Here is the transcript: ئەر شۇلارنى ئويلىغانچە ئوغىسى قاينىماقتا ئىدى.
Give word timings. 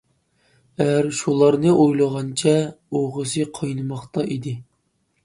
ئەر 0.85 1.09
شۇلارنى 1.17 1.73
ئويلىغانچە 1.83 2.53
ئوغىسى 3.01 3.45
قاينىماقتا 3.59 4.25
ئىدى. 4.31 4.57